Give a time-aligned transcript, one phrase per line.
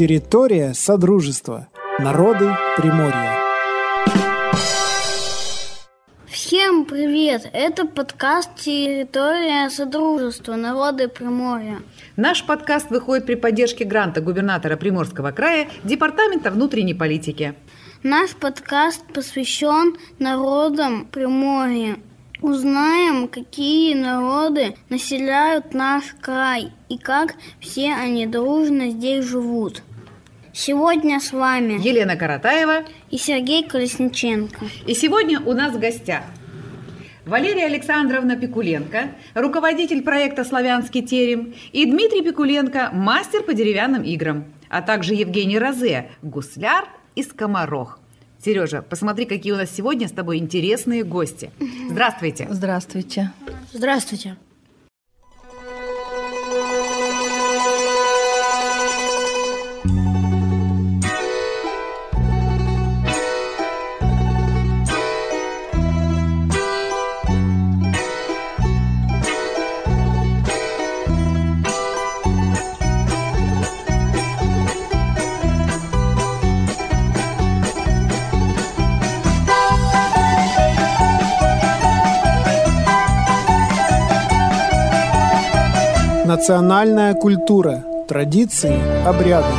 [0.00, 1.68] Территория Содружества.
[1.98, 3.36] Народы Приморья.
[6.26, 7.46] Всем привет!
[7.52, 10.54] Это подкаст «Территория Содружества.
[10.54, 11.82] Народы Приморья».
[12.16, 17.54] Наш подкаст выходит при поддержке гранта губернатора Приморского края Департамента внутренней политики.
[18.02, 21.98] Наш подкаст посвящен народам Приморья.
[22.40, 29.82] Узнаем, какие народы населяют наш край и как все они дружно здесь живут.
[30.62, 34.66] Сегодня с вами Елена Каратаева и Сергей Колесниченко.
[34.86, 36.22] И сегодня у нас в гостях
[37.24, 44.82] Валерия Александровна Пикуленко, руководитель проекта «Славянский терем», и Дмитрий Пикуленко, мастер по деревянным играм, а
[44.82, 47.98] также Евгений Розе, гусляр и скоморох.
[48.44, 51.52] Сережа, посмотри, какие у нас сегодня с тобой интересные гости.
[51.88, 52.46] Здравствуйте.
[52.50, 53.32] Здравствуйте.
[53.72, 54.36] Здравствуйте.
[86.40, 88.74] Национальная культура, традиции,
[89.06, 89.52] обряды.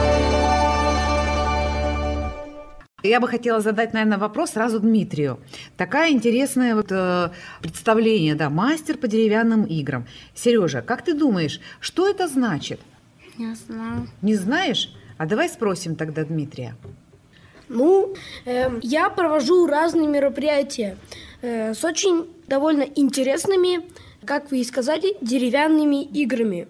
[3.04, 5.38] Я бы хотела задать, наверное, вопрос сразу Дмитрию.
[5.78, 7.30] Такая интересное вот, э,
[7.62, 10.08] представление, да, мастер по деревянным играм.
[10.34, 12.80] Сережа, как ты думаешь, что это значит?
[13.38, 14.08] Не знаю.
[14.24, 14.92] Не знаешь?
[15.20, 16.74] А давай спросим тогда Дмитрия.
[17.70, 20.98] Ну, эм, я провожу разные мероприятия
[21.44, 23.82] э, с очень довольно интересными
[24.26, 26.68] как вы и сказали, деревянными играми.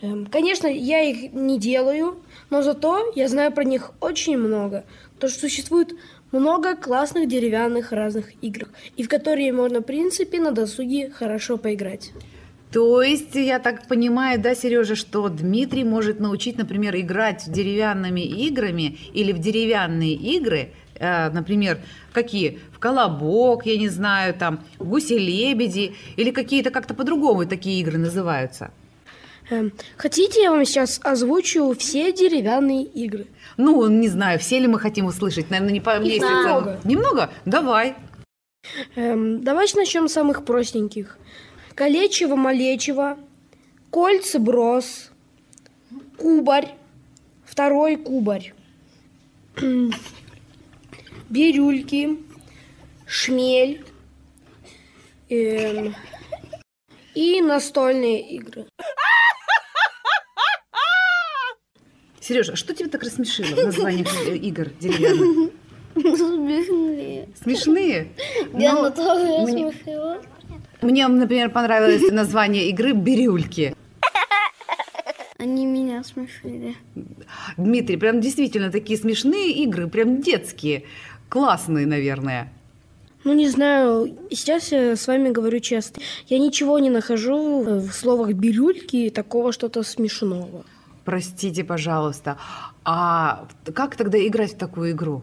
[0.00, 4.84] Эм, конечно, я их не делаю, но зато я знаю про них очень много.
[5.18, 5.94] То, что существует
[6.32, 12.12] много классных деревянных разных игр, и в которые можно, в принципе, на досуге хорошо поиграть.
[12.72, 18.98] То есть, я так понимаю, да, Сережа, что Дмитрий может научить, например, играть деревянными играми
[19.12, 21.78] или в деревянные игры, э, например,
[22.12, 22.58] какие?
[22.84, 28.72] Колобок, я не знаю, там, гуси-лебеди или какие-то как-то по-другому такие игры называются?
[29.48, 33.26] Эм, хотите, я вам сейчас озвучу все деревянные игры?
[33.56, 36.28] Ну, не знаю, все ли мы хотим услышать, наверное, не поместится.
[36.28, 36.80] Немного.
[36.84, 37.30] Немного?
[37.46, 37.94] Давай.
[38.96, 41.16] Эм, давайте начнем с самых простеньких.
[41.74, 43.16] Колечево-малечево,
[43.90, 45.10] кольца-брос,
[46.18, 46.74] кубарь,
[47.46, 48.52] второй кубарь,
[51.30, 52.18] бирюльки,
[53.06, 53.84] шмель
[55.28, 55.94] эм,
[57.14, 58.66] и настольные игры.
[62.20, 65.50] Сережа, что тебя так рассмешило в названиях э, игр деревянных?
[65.94, 67.28] Смешные.
[67.42, 68.08] Смешные?
[68.54, 69.72] Я Но на тоже мне-.
[70.80, 73.76] Мне, например, понравилось название игры «Бирюльки».
[75.38, 76.76] Они меня смешили.
[77.58, 80.84] Дмитрий, прям действительно такие смешные игры, прям детские.
[81.28, 82.53] Классные, наверное.
[83.24, 86.02] Ну, не знаю, сейчас я с вами говорю честно.
[86.28, 90.64] Я ничего не нахожу в словах «бирюльки» такого что-то смешного.
[91.04, 92.36] Простите, пожалуйста.
[92.84, 95.22] А как тогда играть в такую игру?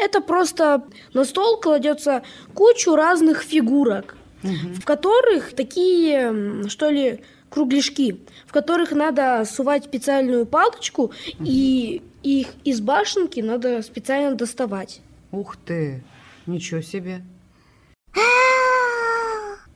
[0.00, 0.82] Это просто
[1.12, 2.22] на стол кладется
[2.54, 7.20] кучу разных фигурок, в которых такие, что ли,
[7.50, 15.00] кругляшки, в которых надо сувать специальную палочку, и их из башенки надо специально доставать.
[15.30, 16.02] Ух ты,
[16.46, 17.22] ничего себе.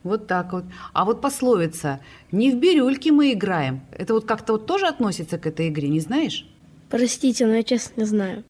[0.05, 0.65] Вот так вот.
[0.93, 3.81] А вот пословица «не в бирюльке мы играем».
[3.91, 6.47] Это вот как-то вот тоже относится к этой игре, не знаешь?
[6.89, 8.45] Простите, но я честно не знаю.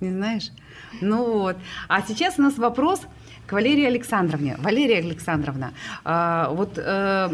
[0.00, 0.50] Не знаешь?
[1.00, 1.56] Ну вот.
[1.88, 3.00] А сейчас у нас вопрос
[3.46, 4.56] к Валерии Александровне.
[4.58, 5.72] Валерия Александровна,
[6.04, 7.28] а, вот э,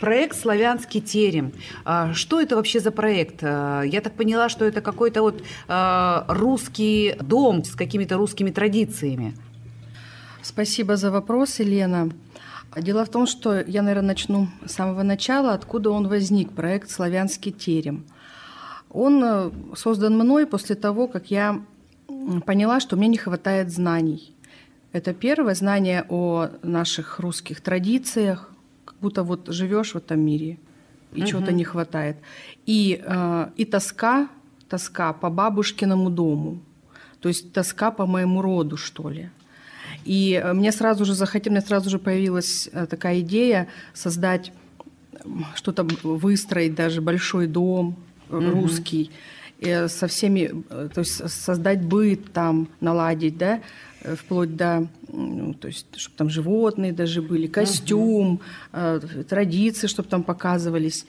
[0.00, 1.52] проект «Славянский терем».
[1.84, 3.40] А, что это вообще за проект?
[3.42, 5.42] А, я так поняла, что это какой-то вот
[6.28, 9.34] русский дом с какими-то русскими традициями.
[10.42, 12.10] Спасибо за вопрос, Елена.
[12.76, 17.52] Дело в том, что я, наверное, начну с самого начала, откуда он возник, проект «Славянский
[17.52, 18.04] терем».
[18.90, 21.60] Он э, создан мной после того, как я
[22.46, 24.34] поняла, что мне не хватает знаний.
[24.92, 28.50] Это первое знание о наших русских традициях,
[28.84, 30.58] как будто вот живешь в этом мире
[31.14, 32.16] и чего-то не хватает.
[32.66, 34.28] И, э, и тоска,
[34.68, 36.60] тоска по бабушкиному дому,
[37.20, 39.30] то есть тоска по моему роду, что ли.
[40.04, 44.52] И э, мне сразу же захотелось, мне сразу же появилась э, такая идея создать
[45.54, 47.96] что-то, выстроить даже большой дом,
[48.30, 49.10] русский,
[49.60, 53.60] э, со всеми, то есть создать быт там, наладить, да,
[54.16, 58.40] вплоть до, ну, то есть, чтобы там животные даже были, костюм,
[58.72, 61.06] э, традиции, чтобы там показывались.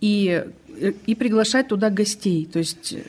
[0.00, 0.44] И,
[0.80, 3.02] э, и приглашать туда гостей, то есть э,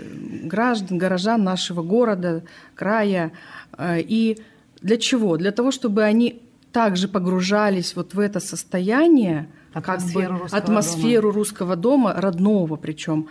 [0.47, 2.43] граждан, горожан нашего города,
[2.75, 3.31] края.
[3.77, 4.37] Э, И
[4.81, 5.37] для чего?
[5.37, 6.41] Для того, чтобы они
[6.71, 13.27] также погружались вот в это состояние, Атмосферу как бы, русского атмосферу русского дома, родного причем.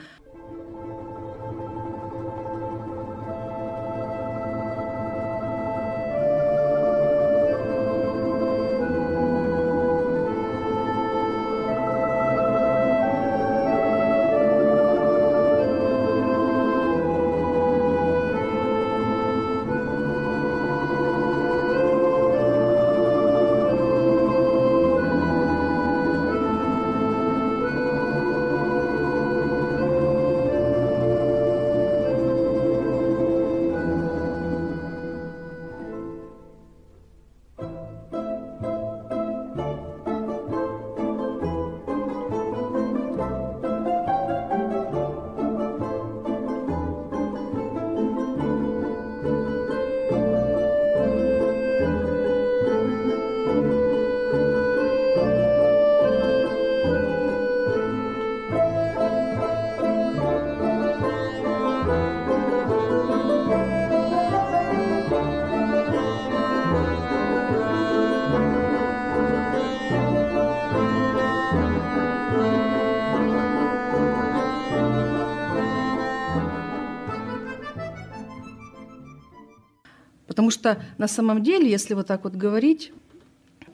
[80.43, 82.93] Потому что на самом деле, если вот так вот говорить,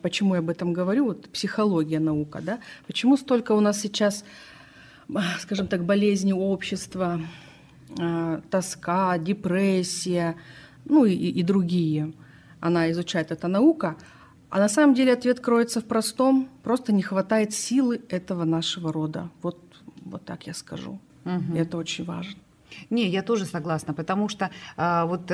[0.02, 4.22] почему я об этом говорю, вот психология наука, да, почему столько у нас сейчас,
[5.14, 7.22] а, скажем так, болезни общества,
[7.98, 10.36] а, тоска, депрессия,
[10.84, 12.12] ну и, и другие.
[12.60, 13.96] Она изучает эта наука.
[14.50, 16.50] А на самом деле ответ кроется в простом.
[16.62, 19.30] Просто не хватает силы этого нашего рода.
[19.40, 19.58] Вот,
[20.04, 21.00] вот так я скажу.
[21.54, 22.38] И это очень важно.
[22.90, 25.24] Не, я тоже согласна, потому что а, вот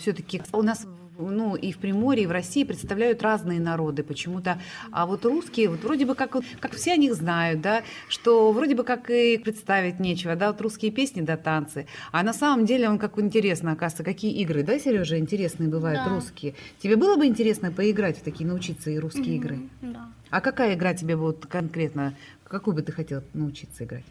[0.00, 0.86] все-таки у нас
[1.20, 4.58] ну, и в Приморье, и в России представляют разные народы почему-то.
[4.90, 8.74] А вот русские, вот вроде бы как, как все о них знают, да, что вроде
[8.74, 11.86] бы как и представить нечего, да, вот русские песни да танцы.
[12.12, 16.14] А на самом деле, он как интересно, оказывается, какие игры, да, Сережа, интересные бывают Да.
[16.14, 16.54] русские.
[16.78, 19.58] Тебе было бы интересно поиграть в такие, научиться и русские игры?
[19.82, 20.08] Да.
[20.30, 24.04] А какая игра тебе вот конкретно, какую бы ты хотела научиться играть?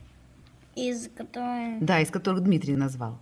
[0.87, 3.19] Из которой Да, из которых Дмитрий назвал.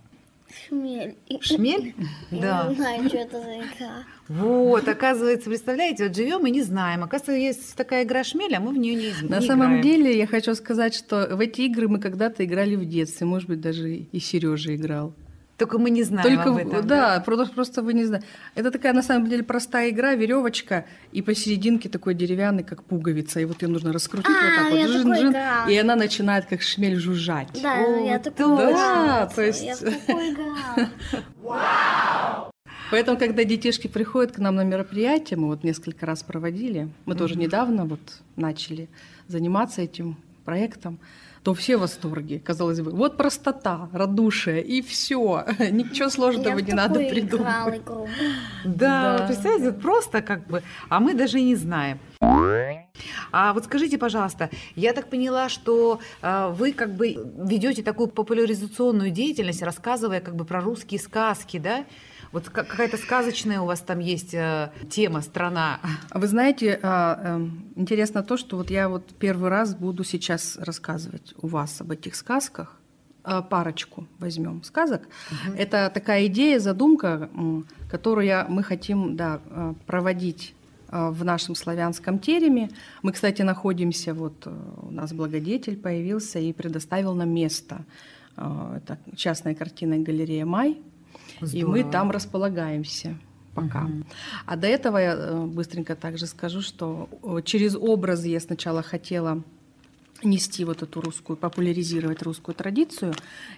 [0.68, 1.16] шмель.
[1.40, 1.94] Шмель?
[2.30, 4.04] Я не знаю, что это за игра.
[4.28, 7.02] Вот, оказывается, представляете, вот живем и не знаем.
[7.04, 9.82] Оказывается, есть такая игра шмель, а мы в нее не, не На самом играем.
[9.82, 13.26] деле, я хочу сказать, что в эти игры мы когда-то играли в детстве.
[13.26, 15.14] Может быть, даже и Сережа играл.
[15.58, 16.86] Только мы не знаем Только об этом.
[16.86, 18.26] да, просто, просто вы не знаете.
[18.54, 23.44] Это такая на самом деле простая игра, веревочка, и посерединке такой деревянный, как пуговица, и
[23.44, 25.68] вот ее нужно раскрутить А, вот так вот, я жин, такой жин, играла.
[25.68, 27.48] и она начинает как шмель жужжать.
[27.60, 30.36] Да, О, я такой да, то есть- Я такой.
[32.90, 37.36] Поэтому, когда детишки приходят к нам на мероприятие, мы вот несколько раз проводили, мы тоже
[37.36, 38.00] недавно вот
[38.36, 38.88] начали
[39.26, 40.98] заниматься этим проектом,
[41.48, 42.90] то все в восторге, казалось бы.
[42.90, 45.46] Вот простота, радушие, и все.
[45.70, 47.42] Ничего сложного Я не надо игру.
[48.64, 51.98] Да, представляете, просто как бы, а мы даже и не знаем.
[53.32, 59.10] А вот скажите, пожалуйста, я так поняла, что э, вы как бы ведете такую популяризационную
[59.10, 61.86] деятельность, рассказывая как бы про русские сказки, да?
[62.32, 65.80] Вот ка- какая-то сказочная у вас там есть э, тема, страна.
[66.12, 71.34] Вы знаете, а, эм, интересно то, что вот я вот первый раз буду сейчас рассказывать
[71.40, 72.76] у вас об этих сказках.
[73.24, 75.08] А, Парочку возьмем сказок.
[75.56, 77.30] Это такая идея, задумка,
[77.90, 79.40] которую мы хотим да,
[79.86, 80.54] проводить
[80.90, 82.70] в нашем славянском тереме.
[83.02, 87.84] Мы, кстати, находимся, вот э, у нас благодетель появился и предоставил нам место.
[88.36, 90.78] Это частная картинная галерея «Май»,
[91.40, 91.92] и мы Здорово.
[91.92, 93.16] там располагаемся
[93.54, 93.88] пока.
[94.46, 97.08] А до этого я э, быстренько также скажу, что
[97.44, 99.42] через образы я сначала хотела
[100.22, 103.14] нести вот эту русскую, популяризировать русскую традицию,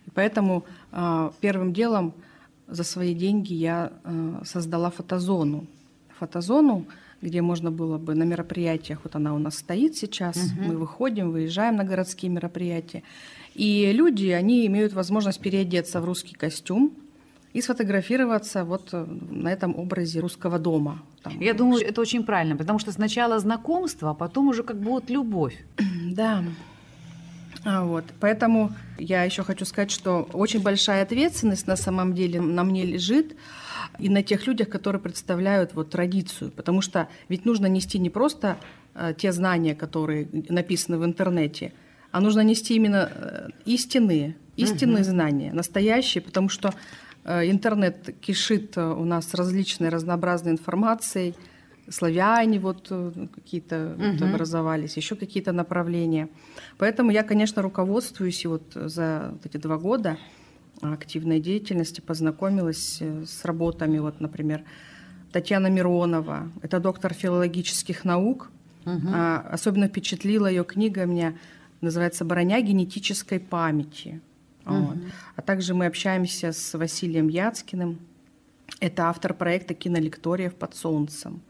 [0.06, 2.14] и поэтому э, первым делом
[2.68, 5.66] за свои деньги я э, создала фотозону.
[6.18, 6.86] Фотозону,
[7.22, 11.76] где можно было бы на мероприятиях, вот она у нас стоит сейчас, мы выходим, выезжаем
[11.76, 13.02] на городские мероприятия,
[13.54, 16.92] и люди, они имеют возможность переодеться в русский костюм,
[17.52, 21.02] и сфотографироваться вот э, на этом образе русского дома.
[21.22, 24.90] Там, Я думаю, это очень правильно, потому что сначала знакомство, а потом уже как бы
[24.90, 25.56] вот любовь.
[26.10, 26.44] Да.
[27.64, 28.04] А, Вот.
[28.20, 33.36] Поэтому я еще хочу сказать, что очень большая ответственность на самом деле на мне лежит
[33.98, 36.50] и на тех людях, которые представляют вот традицию.
[36.52, 38.56] Потому что ведь нужно нести не просто
[38.94, 41.72] э, те знания, которые написаны в интернете,
[42.12, 46.72] а нужно нести именно э, истинные, истинные знания, настоящие, потому что
[47.24, 51.34] интернет кишит э, у нас различной разнообразной информацией,
[51.88, 54.30] славяне вот э, какие-то вот Мгм.
[54.34, 56.28] образовались, еще какие-то направления.
[56.78, 60.16] Поэтому я, конечно, руководствуюсь и вот за вот эти два года
[60.80, 64.62] активной деятельности познакомилась э, с работами, вот, например,
[65.32, 68.50] Татьяна Миронова, это доктор филологических наук.
[69.12, 71.34] А, Особенно впечатлила ее книга меня,
[71.80, 74.20] называется «Броня генетической памяти».
[74.72, 74.96] Вот.
[75.36, 77.98] А также мы общаемся с Василием Яцкиным,
[78.80, 81.42] это автор проекта «Кинолектория под солнцем».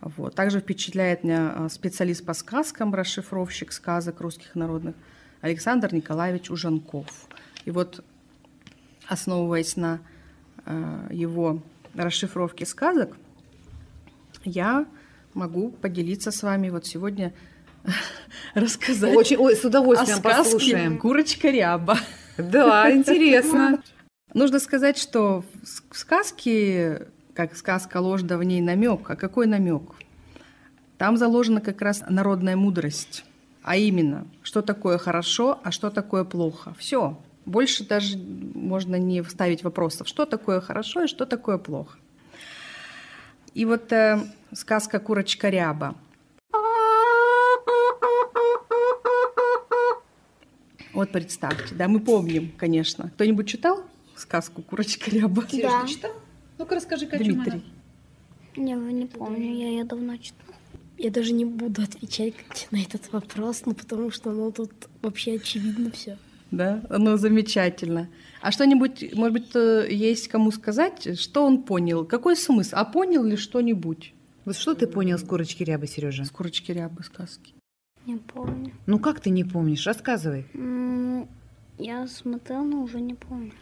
[0.00, 0.34] Вот.
[0.34, 4.94] Также впечатляет меня а, специалист по сказкам, расшифровщик сказок русских народных
[5.42, 7.28] Александр Николаевич Ужанков.
[7.64, 8.02] И вот,
[9.06, 10.00] основываясь на
[10.64, 11.62] э, его
[11.94, 13.16] расшифровке сказок,
[14.44, 14.86] я
[15.34, 17.32] могу поделиться с вами вот сегодня
[18.54, 20.98] рассказать Очень, ой, с о удовольствием сказке послушаем.
[20.98, 21.98] «Курочка ряба».
[22.42, 23.82] Да, интересно.
[24.34, 25.44] Нужно сказать, что
[25.90, 29.10] в сказке, как сказка ложь, да в ней намек.
[29.10, 29.82] А какой намек?
[30.98, 33.24] Там заложена как раз народная мудрость.
[33.62, 36.74] А именно, что такое хорошо, а что такое плохо.
[36.78, 37.18] Все.
[37.44, 40.06] Больше даже можно не вставить вопросов.
[40.06, 41.98] Что такое хорошо и что такое плохо.
[43.54, 44.20] И вот э,
[44.52, 45.96] сказка «Курочка ряба».
[50.92, 53.10] Вот представьте, да, мы помним, конечно.
[53.14, 53.84] Кто-нибудь читал
[54.16, 55.46] сказку «Курочка ряба»?
[55.52, 55.86] Да.
[55.86, 56.12] читал?
[56.58, 57.44] Ну-ка расскажи-ка, о чем она.
[57.44, 57.64] Дмитрий.
[58.56, 60.54] Я уже не помню, я ее давно читала.
[60.98, 62.34] Я даже не буду отвечать
[62.70, 64.70] на этот вопрос, ну потому что ну тут
[65.00, 66.18] вообще очевидно все.
[66.50, 68.08] Да, ну замечательно.
[68.42, 72.04] А что-нибудь, может быть, э, есть кому сказать, что он понял?
[72.04, 72.74] Какой смысл?
[72.76, 74.12] А понял ли что-нибудь
[74.44, 76.24] Вот что ты понял с курочки рябы, Сережа?
[76.24, 77.54] с «Курочки рябы» сказки?
[78.10, 78.72] Не помню.
[78.86, 79.86] Ну как ты не помнишь?
[79.86, 80.44] Рассказывай.
[80.54, 81.28] М,
[81.78, 83.52] Я смотрела, но уже не помню.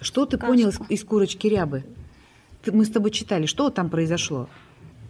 [0.00, 0.52] Что ты Сказку.
[0.52, 1.84] понял из, курочки рябы?
[2.62, 4.48] Ты- мы с тобой читали, что там произошло?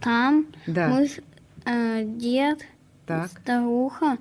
[0.01, 0.89] Там Да.
[0.89, 1.07] мы
[1.65, 2.65] э, дед,
[3.05, 3.27] Так.
[3.31, 4.17] старуха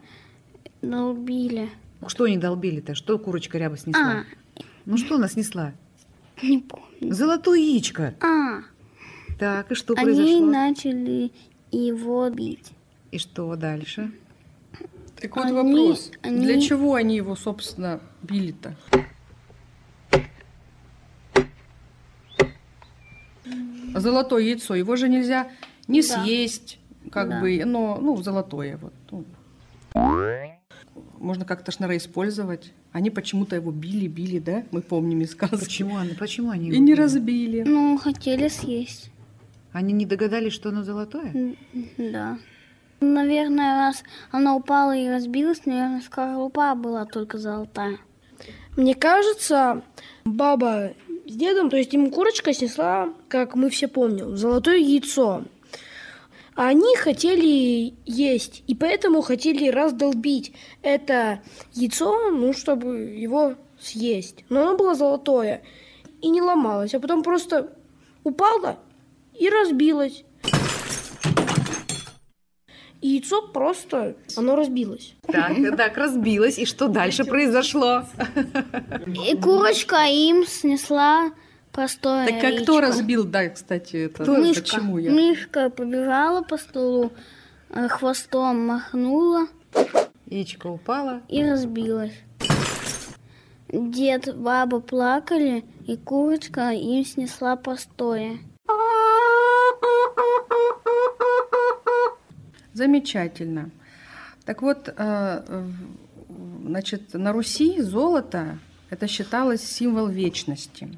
[0.83, 1.69] долбили.
[2.07, 2.95] Что они долбили-то?
[2.95, 4.21] Что курочка ряба снесла?
[4.21, 4.25] А,
[4.87, 5.73] Ну что она снесла?
[6.43, 7.13] не помню.
[7.15, 8.15] Золотое яичко.
[8.21, 8.61] А,
[9.39, 10.47] Так, и что они произошло?
[10.47, 11.31] начали
[11.71, 12.73] его бить.
[13.13, 14.11] И что дальше?
[15.21, 16.11] Так вот Они- вопрос.
[16.23, 18.77] они- Для чего они его, собственно, били-то?
[23.95, 25.49] Золотое яйцо, его же нельзя
[25.87, 26.23] не Да.
[26.23, 26.79] съесть,
[27.11, 27.41] как Да.
[27.41, 28.93] бы, но, ну, золотое вот.
[29.11, 29.25] ну.
[31.19, 32.73] Можно как-то наверное, использовать.
[32.93, 34.63] Они почему-то его били, били, да?
[34.71, 35.57] Мы помним из сказки.
[35.65, 37.01] Почему, они- почему они И его не били?
[37.01, 37.63] разбили.
[37.67, 39.11] Ну, хотели съесть.
[39.79, 41.55] Они не догадались, что оно золотое?
[41.99, 42.37] Да.
[42.99, 47.99] Наверное, раз она упала и разбилась, наверное, скорлупа была только золотая.
[48.77, 49.83] Мне кажется,
[50.25, 50.95] баба
[51.29, 55.45] с дедом, то есть им курочка снесла, как мы все помним, золотое яйцо.
[56.57, 61.41] А они хотели есть, и поэтому хотели раздолбить это
[61.73, 64.45] яйцо, ну, чтобы его съесть.
[64.49, 65.63] Но оно было золотое
[66.21, 67.73] и не ломалось, а потом просто
[68.25, 68.81] упало
[69.39, 70.25] и разбилось.
[73.01, 75.15] И яйцо просто, оно разбилось.
[75.23, 76.59] Так, так, разбилось.
[76.59, 78.05] И что дальше произошло?
[79.31, 81.31] И курочка им снесла
[81.71, 84.63] простое Так как кто разбил, да, кстати, это Мышка.
[84.63, 85.13] почему я?
[85.13, 87.13] Мышка побежала по столу,
[87.71, 89.47] э, хвостом махнула
[90.27, 91.21] Яичко упало.
[91.29, 92.15] и разбилась.
[93.69, 98.39] Дед, баба плакали, и курочка им снесла простое.
[102.79, 103.71] Замечательно.
[104.45, 105.67] Так вот, э,
[106.65, 110.97] значит, на Руси золото это считалось символ вечности.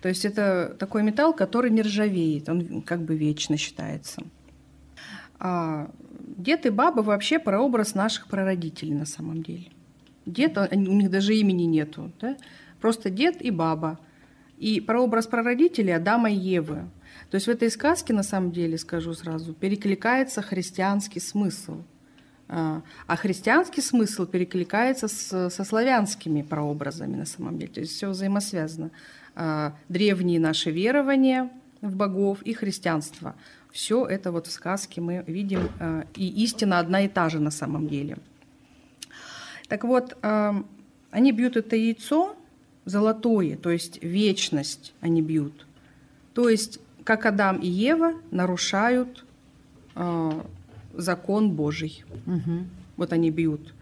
[0.00, 4.22] То есть это такой металл, который не ржавеет, он как бы вечно считается.
[5.40, 5.90] А
[6.20, 9.66] дед и баба вообще прообраз наших прародителей на самом деле.
[10.24, 12.36] Дед, он- у них даже имени нету, да?
[12.80, 13.98] просто дед и баба.
[14.56, 16.84] И прообраз прародителей Адама и Евы.
[17.30, 21.82] То есть в этой сказке, на самом деле, скажу сразу, перекликается христианский смысл.
[22.48, 27.72] А а христианский смысл перекликается с- со славянскими прообразами на самом деле.
[27.72, 28.90] То есть все взаимосвязано.
[29.34, 33.34] А, Древние наши верования в богов и христианство.
[33.72, 37.50] Все это вот в сказке мы видим, э, и истина одна и та же на
[37.50, 38.16] самом деле.
[39.68, 42.36] Так вот, они бьют это яйцо
[42.84, 45.66] золотое, то есть вечность они бьют.
[46.34, 49.24] То есть, как Адам и Ева нарушают
[49.94, 50.32] э,
[50.92, 52.04] закон Божий.
[52.26, 52.64] Угу.
[52.96, 53.74] Вот они бьют.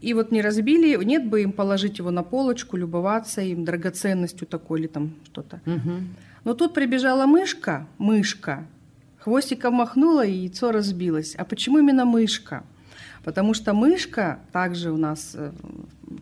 [0.00, 4.80] И вот не разбили, нет бы им положить его на полочку, любоваться им драгоценностью такой
[4.80, 5.60] или там что-то.
[5.66, 5.92] Угу.
[6.44, 8.66] Но тут прибежала мышка, мышка,
[9.18, 11.34] хвостиком махнула и яйцо разбилось.
[11.34, 12.64] А почему именно мышка?
[13.26, 15.50] Потому что мышка также у нас э,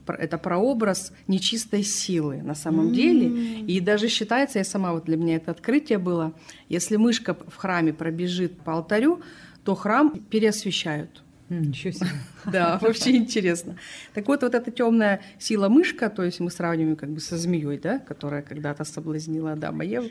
[0.07, 2.95] это прообраз нечистой силы на самом mm-hmm.
[2.95, 3.61] деле.
[3.61, 6.33] И даже считается, я сама вот для меня это открытие было,
[6.71, 9.21] если мышка в храме пробежит по алтарю,
[9.65, 11.23] то храм переосвещают.
[11.51, 12.09] Ничего себе.
[12.51, 13.77] Да, вообще интересно.
[14.15, 17.79] Так вот, вот эта темная сила мышка, то есть мы сравниваем как бы со змеей,
[17.79, 20.09] да, которая когда-то соблазнила Адама Еву,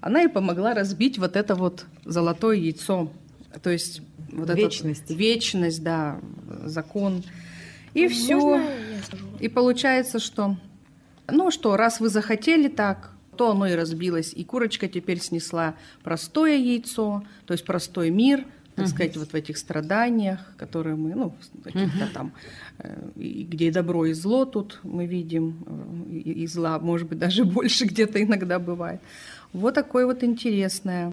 [0.00, 3.12] она и помогла разбить вот это вот золотое яйцо.
[3.62, 4.00] То есть
[4.32, 5.04] вот вечность.
[5.04, 6.20] Этот, вечность, да,
[6.64, 7.22] закон.
[7.94, 8.62] И все.
[9.40, 10.56] И получается, что,
[11.28, 14.32] ну что, раз вы захотели так, то оно и разбилось.
[14.34, 18.44] И курочка теперь снесла простое яйцо, то есть простой мир–
[18.80, 21.34] так uh сказать, вот в этих страданиях, которые мы, ну,
[21.64, 22.32] каких-то uh там,
[22.78, 27.08] э, и где и добро, и зло тут мы видим, э, и, и зла, может
[27.08, 29.00] быть, даже больше где-то иногда бывает.
[29.52, 31.12] Вот такое вот интересное.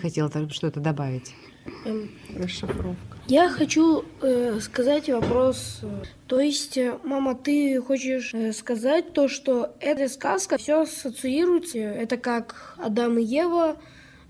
[0.00, 1.34] Дмитрий хотел что-то добавить.
[1.84, 3.18] Эм, Расшифровка.
[3.26, 5.80] Я хочу э, сказать вопрос.
[6.26, 12.16] То есть, э, мама, ты хочешь э, сказать то, что эта сказка все ассоциируется, это
[12.16, 13.76] как Адам и Ева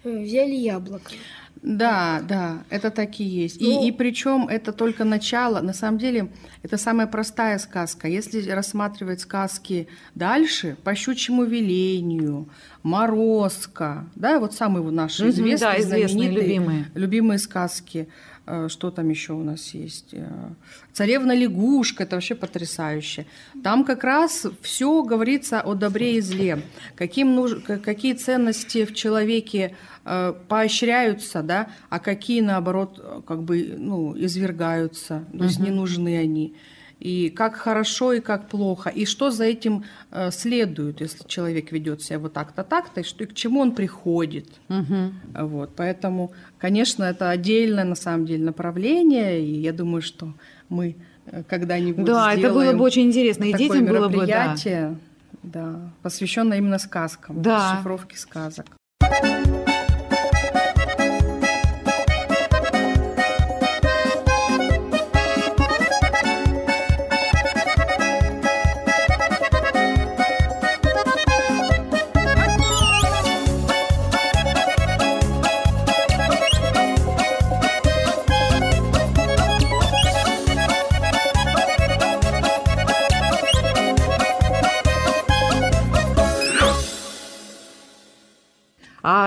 [0.05, 1.11] э, взяли яблоко.
[1.63, 3.61] Да, да, это так и есть.
[3.61, 5.61] Ну, и, и причем это только начало.
[5.61, 6.31] На самом деле,
[6.63, 8.09] это самая простая сказка.
[8.09, 12.49] Если рассматривать сказки дальше, по щучьему велению,
[12.83, 16.87] Морозко, да, вот самые наши известные, да, известные любимые.
[16.95, 18.09] любимые сказки.
[18.51, 20.09] Э, что там еще у нас есть?
[20.13, 20.27] Э,
[20.93, 23.27] Царевна лягушка, это вообще потрясающе.
[23.63, 26.63] Там как раз все говорится о добре и зле.
[26.97, 27.63] Каким нуж...
[27.85, 35.45] Какие ценности в человеке э, поощряются, да, а какие, наоборот, как бы, ну, извергаются, то
[35.45, 36.55] есть не нужны они
[37.01, 42.03] и как хорошо и как плохо, и что за этим э, следует, если человек ведет
[42.03, 44.47] себя вот так-то, так-то, и, что, и к чему он приходит.
[44.69, 45.47] Угу.
[45.47, 50.35] Вот, поэтому, конечно, это отдельное на самом деле направление, и я думаю, что
[50.69, 54.55] мы э, когда-нибудь Да, это было бы очень интересно, и детям было бы, да.
[55.43, 57.77] Да, посвященное именно сказкам, да.
[57.77, 58.67] шифровке сказок.
[59.01, 59.40] А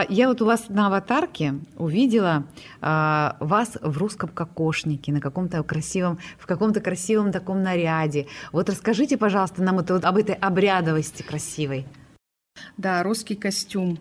[0.09, 2.45] я вот у вас на аватарке увидела
[2.81, 8.27] а, вас в русском кокошнике, на каком-то красивом, в каком-то красивом таком наряде.
[8.51, 11.85] Вот расскажите, пожалуйста, нам это, вот, об этой обрядовости красивой.
[12.77, 13.97] Да, русский костюм.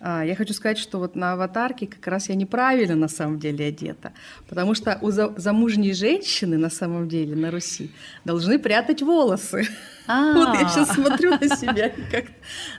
[0.00, 3.66] А, я хочу сказать, что вот на аватарке как раз я неправильно на самом деле
[3.66, 4.12] одета,
[4.48, 7.90] потому что у замужней женщины на самом деле на Руси
[8.24, 9.66] должны прятать волосы.
[10.06, 10.32] А.
[10.38, 11.92] Вот я сейчас смотрю на себя.
[12.10, 12.26] Как...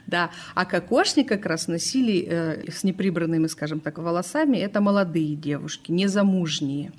[0.06, 4.56] Да, а кокошник как раз носили э, с неприбранными, скажем так, волосами.
[4.56, 6.92] Это молодые девушки, незамужние.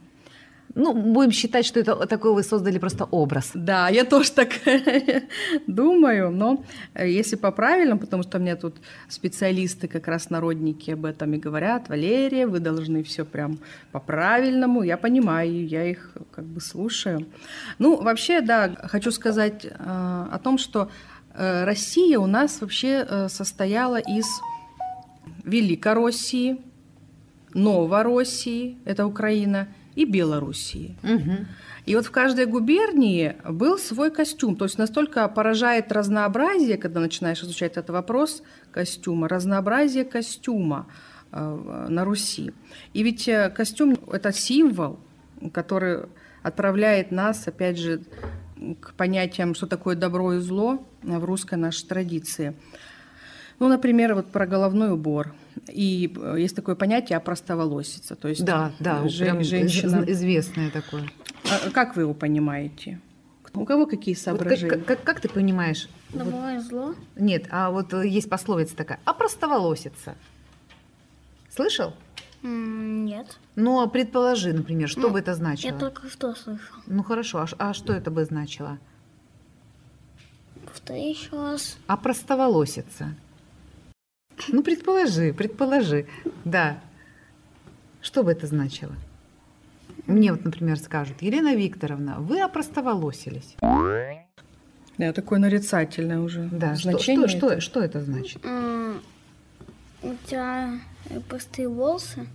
[0.76, 3.52] Ну, будем считать, что это такой вы создали просто образ.
[3.54, 4.50] Да, я тоже так
[5.68, 8.76] думаю, но э, если по-правильному, потому что меня тут
[9.10, 13.60] специалисты, как раз народники об этом и говорят, Валерия, вы должны все прям
[13.92, 17.28] по-правильному, я понимаю, я их как бы слушаю.
[17.80, 20.90] Ну, вообще, да, хочу сказать э, о том, что
[21.34, 24.26] э, Россия у нас вообще состояла из
[25.44, 26.58] Великороссии,
[27.54, 30.96] Новороссии, это Украина, и Белоруссии.
[31.04, 31.48] Мгм.
[31.86, 34.56] И вот в каждой губернии был свой костюм.
[34.56, 40.88] То есть настолько поражает разнообразие, когда начинаешь изучать этот вопрос костюма, разнообразие костюма
[41.32, 42.54] э, на Руси.
[42.94, 45.00] И ведь э, костюм– это символ,
[45.54, 46.04] который
[46.44, 48.02] отправляет нас, опять же,
[48.80, 52.54] к понятиям, что такое добро и зло в русской нашей традиции.
[53.60, 55.34] Ну, например, вот про головной убор.
[55.68, 58.16] И э, есть такое понятие опростоволосица.
[58.16, 60.02] То есть Да, да, же- прям женщина...
[60.04, 61.10] из- известное такое.
[61.50, 63.00] А как вы его понимаете?
[63.54, 64.78] У кого какие Вот как, соображения?
[64.84, 65.90] как- как- ты понимаешь?
[66.12, 66.96] Вот- Добро и зло.
[67.18, 70.16] нет, а вот э, есть пословица такая, а простоволосица.
[71.54, 71.94] Слышал?
[72.44, 73.38] Нет.
[73.56, 75.72] Ну, а предположи, например, что Ну, бы это значило?
[75.74, 76.76] Я только что слышал.
[76.88, 78.80] Ну хорошо, а, а что это бы значило?
[80.66, 81.78] Повтори еще раз.
[81.88, 83.14] А простоволосица?
[84.50, 86.06] Ну, предположи, предположи.
[86.46, 86.80] Да.
[88.02, 88.96] Что бы это значило?
[90.08, 93.56] Мне вот, например, скажут, Елена Викторовна, вы опростоволосились.
[94.98, 97.28] Да, такое нарицательное уже Да, что, значение.
[97.28, 98.44] что, что, что это значит?
[100.04, 102.28] У тебя э, простые волосы?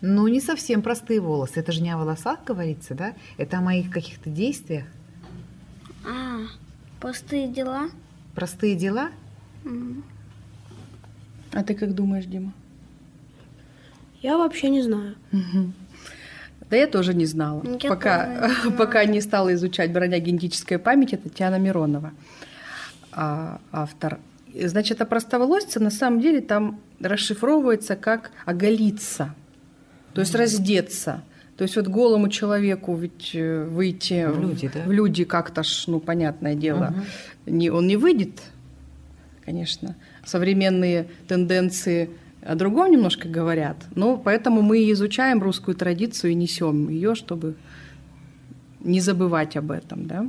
[0.00, 1.60] Ну, не совсем простые волосы.
[1.60, 3.14] Это же не о волосах говорится, да?
[3.36, 4.84] Это о моих каких-то действиях.
[6.06, 6.38] А,
[7.00, 7.88] простые дела?
[8.34, 9.10] Простые дела?
[9.64, 10.04] М,
[11.56, 12.52] А ты как думаешь, Дима?
[14.22, 15.14] Я вообще не знаю.
[16.68, 18.76] Да я тоже не знала, Я пока, тоже не знала.
[18.78, 22.12] пока не стала изучать броня генетическая память, это Татьяна Миронова,
[23.12, 24.18] а, автор.
[24.54, 29.34] Значит, а простоволосица на самом деле там расшифровывается как оголиться,
[30.12, 31.22] то есть раздеться.
[31.56, 34.82] То есть вот голому человеку ведь э, выйти В люди, да?
[34.84, 36.92] в люди как-то ж, ну, понятное дело,
[37.46, 37.56] Мгм.
[37.58, 38.42] не, он не выйдет,
[39.44, 39.94] конечно.
[40.26, 42.10] Современные тенденции
[42.42, 47.54] о другом немножко говорят, но поэтому мы и изучаем русскую традицию и несем ее, чтобы
[48.80, 50.26] не забывать об этом, да.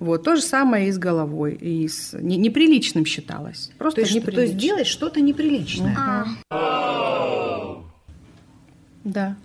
[0.00, 4.12] Вот то же самое и с головой, и с не- неприличным считалось, просто То есть,
[4.20, 4.60] что- то есть неприлично.
[4.60, 5.96] делать что-то неприличное.
[5.98, 6.24] А,
[9.04, 9.36] Да.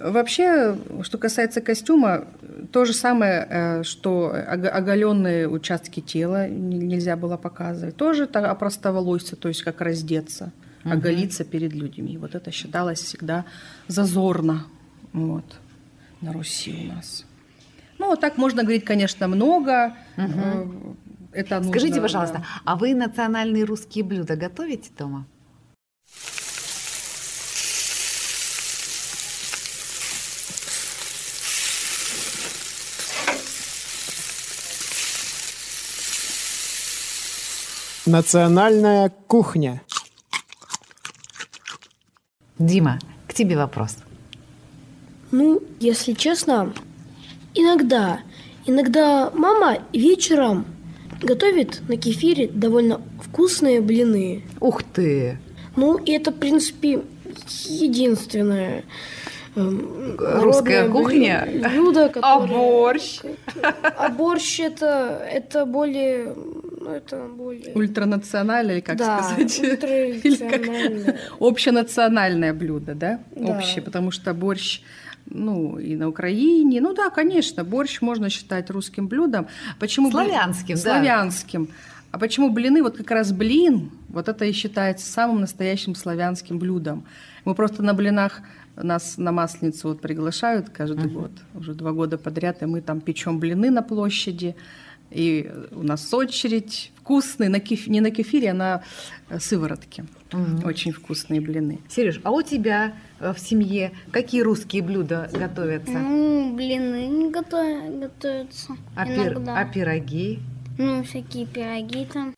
[0.00, 2.24] Вообще, что касается костюма,
[2.72, 7.96] то же самое, э, что ого- оголенные участки тела нельзя было показывать.
[7.96, 10.52] Тоже это опростоволоситься, то есть как раздеться,
[10.84, 12.16] оголиться перед людьми.
[12.18, 13.44] Вот это считалось всегда
[13.88, 14.64] зазорно
[15.12, 15.44] вот,
[16.22, 17.26] на Руси у нас.
[17.98, 19.94] Ну, вот так можно говорить, конечно, много.
[20.16, 20.64] Э,
[21.32, 22.44] Это нужно, Скажите, пожалуйста, да.
[22.64, 25.26] а вы национальные русские блюда готовите дома?
[38.10, 39.82] Национальная кухня.
[42.58, 43.98] Дима, к тебе вопрос.
[45.30, 46.72] Ну, если честно,
[47.54, 48.18] иногда,
[48.66, 50.66] иногда мама вечером
[51.22, 54.42] готовит на кефире довольно вкусные блины.
[54.58, 55.38] Ух ты!
[55.76, 57.02] Ну, и это, в принципе,
[57.68, 58.82] единственное
[59.54, 61.46] эм, Русская кухня?
[61.48, 62.48] блю- блюдо, А которое...
[62.48, 63.20] борщ?
[63.96, 66.34] А борщ это, это более...
[66.90, 67.72] Ну, это более...
[67.74, 69.58] Ультранациональное, или как да, сказать?
[69.60, 70.60] Или как?
[70.60, 71.18] ультранациональное.
[71.38, 73.20] Общенациональное блюдо, да?
[73.30, 73.56] Да.
[73.56, 74.82] Общее, потому что борщ,
[75.26, 79.46] ну, и на Украине, ну да, конечно, борщ можно считать русским блюдом.
[79.78, 80.80] Почему Славянским, да.
[80.80, 81.68] Славянским.
[82.10, 82.82] А почему блины?
[82.82, 87.04] Вот как раз блин, вот это и считается самым настоящим славянским блюдом.
[87.44, 88.42] Мы просто на блинах
[88.76, 93.38] нас на масленицу вот приглашают каждый год, уже два года подряд, и мы там печем
[93.38, 94.56] блины на площади,
[95.10, 98.82] и у нас очередь вкусные, на кеф- не на кефире, а на
[99.28, 100.04] э, сыворотке.
[100.64, 101.80] Очень вкусные блины.
[101.88, 105.92] Сереж, а у тебя э, в семье какие русские блюда готовятся?
[105.92, 108.76] ну, блины не готовятся.
[108.94, 109.58] А, пир- иногда.
[109.58, 110.38] а пироги?
[110.78, 112.34] Ну, всякие пироги там.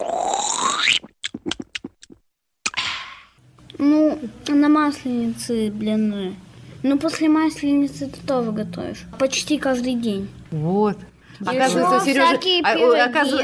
[3.79, 6.35] Ну, на масленице блины.
[6.83, 9.05] Ну, после масленицы ты тоже готовишь.
[9.19, 10.29] Почти каждый день.
[10.51, 10.99] Вот.
[11.41, 12.61] Оказывается, у Сережи,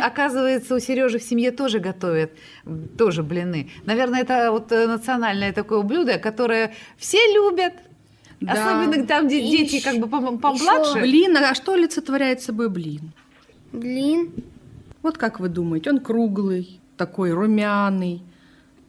[0.01, 2.31] а, оказывается, у Сережи в семье тоже готовят
[2.96, 3.70] тоже блины.
[3.85, 7.74] Наверное, это вот э, национальное такое блюдо, которое все любят.
[8.40, 8.53] Да.
[8.53, 11.01] Особенно там, где И дети как бы пом- помладше.
[11.01, 13.12] Блин, а что олицетворяет собой блин?
[13.72, 14.33] Блин.
[15.03, 18.22] Вот как вы думаете, он круглый, такой румяный,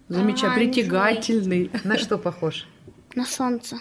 [0.08, 0.74] замечательный, Оранжевый.
[0.74, 1.72] притягательный.
[1.84, 2.68] На что похож?
[3.16, 3.78] На солнце.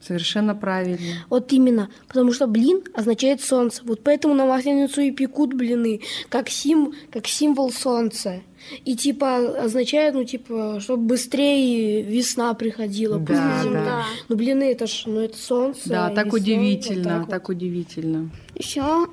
[0.00, 1.24] Совершенно правильно.
[1.28, 3.82] Вот именно, потому что блин означает солнце.
[3.84, 8.40] Вот поэтому на Масленицу и пекут блины, как, сим, как символ солнца.
[8.84, 13.84] И типа означает, ну типа, чтобы быстрее весна приходила Да, после зимы.
[13.84, 14.04] да.
[14.28, 15.88] Ну блины это ж, ну это солнце.
[15.88, 17.56] Да, и так солнце, удивительно, вот так, вот.
[17.56, 18.30] удивительно.
[18.54, 19.06] Еще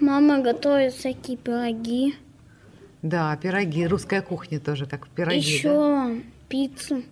[0.00, 2.14] мама готовит всякие пироги.
[3.02, 5.60] Да, пироги, русская кухня тоже, как пироги.
[5.62, 6.10] да?
[6.10, 7.02] Еще пиццу.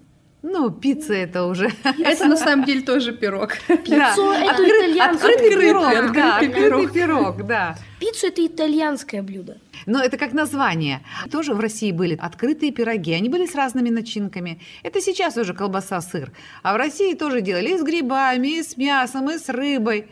[0.43, 1.71] Ну, пицца это уже...
[1.99, 3.57] Это на самом деле тоже пирог.
[3.69, 3.77] Да.
[3.77, 5.61] Пиццу это Открыт- итальянское Открытый блюдо.
[5.61, 6.93] пирог, Открытый да, открытый пирог.
[6.93, 7.77] пирог, да.
[8.01, 9.59] Пиццу это итальянское блюдо.
[9.87, 11.01] Но это как название.
[11.31, 13.13] Тоже в России были открытые пироги.
[13.13, 14.61] Они были с разными начинками.
[14.83, 16.33] Это сейчас уже колбаса, сыр.
[16.63, 20.07] А в России тоже делали и с грибами, и с мясом, и с рыбой.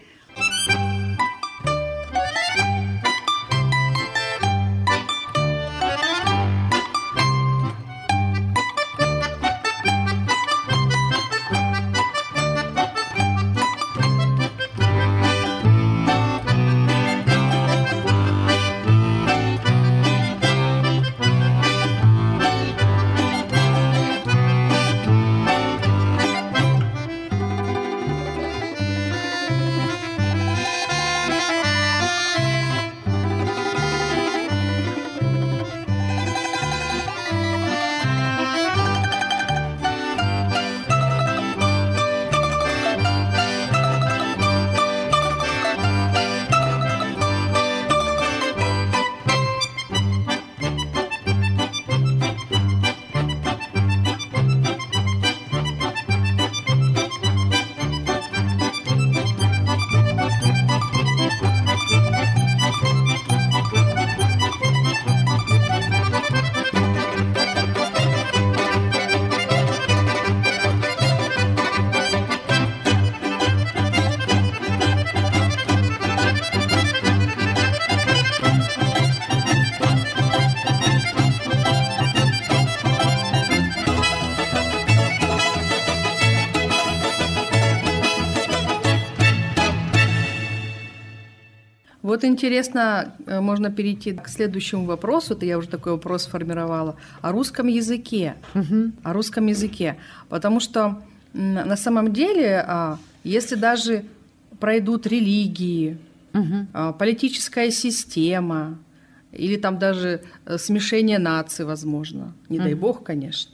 [92.19, 95.35] Вот интересно, э, можно перейти к следующему вопросу.
[95.35, 96.97] Это я уже такой вопрос сформировала.
[97.23, 98.35] О русском языке.
[99.05, 99.97] О русском языке.
[100.29, 101.01] Потому что
[101.33, 104.05] на самом деле, а, если даже
[104.59, 105.97] пройдут религии,
[106.73, 108.79] а, политическая система,
[109.31, 113.53] или там даже э, смешение наций, возможно, не дай бог, конечно.